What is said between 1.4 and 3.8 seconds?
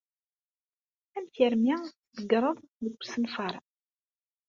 armi tt-tegreḍ deg usenfaṛ-a?